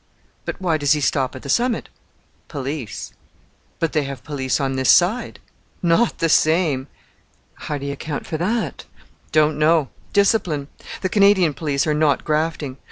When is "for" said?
8.25-8.37